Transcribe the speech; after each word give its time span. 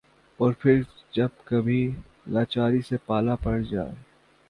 اور 0.39 0.53
پھر 0.53 0.81
جب 1.11 1.27
کبھی 1.45 1.81
لاچاری 2.27 2.81
سے 2.81 2.97
پالا 3.05 3.35
پڑ 3.35 3.59
جائے۔ 3.61 3.91